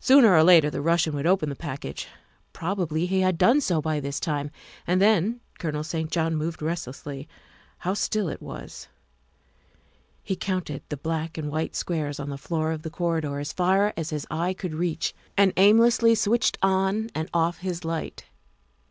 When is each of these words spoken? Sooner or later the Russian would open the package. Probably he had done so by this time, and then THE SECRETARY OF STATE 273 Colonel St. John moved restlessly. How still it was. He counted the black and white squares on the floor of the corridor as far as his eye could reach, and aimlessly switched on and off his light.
Sooner 0.00 0.32
or 0.34 0.42
later 0.42 0.70
the 0.70 0.80
Russian 0.80 1.14
would 1.14 1.26
open 1.26 1.50
the 1.50 1.54
package. 1.54 2.08
Probably 2.54 3.04
he 3.04 3.20
had 3.20 3.36
done 3.36 3.60
so 3.60 3.82
by 3.82 4.00
this 4.00 4.18
time, 4.18 4.50
and 4.86 4.98
then 4.98 5.24
THE 5.26 5.34
SECRETARY 5.58 5.78
OF 5.80 5.86
STATE 5.86 6.10
273 6.10 6.18
Colonel 6.22 6.80
St. 6.80 7.10
John 7.12 7.12
moved 7.12 7.22
restlessly. 7.22 7.28
How 7.80 7.92
still 7.92 8.28
it 8.30 8.40
was. 8.40 8.88
He 10.22 10.36
counted 10.36 10.84
the 10.88 10.96
black 10.96 11.36
and 11.36 11.50
white 11.50 11.76
squares 11.76 12.18
on 12.18 12.30
the 12.30 12.38
floor 12.38 12.72
of 12.72 12.80
the 12.80 12.88
corridor 12.88 13.38
as 13.40 13.52
far 13.52 13.92
as 13.94 14.08
his 14.08 14.26
eye 14.30 14.54
could 14.54 14.74
reach, 14.74 15.12
and 15.36 15.52
aimlessly 15.58 16.14
switched 16.14 16.56
on 16.62 17.10
and 17.14 17.28
off 17.34 17.58
his 17.58 17.84
light. 17.84 18.24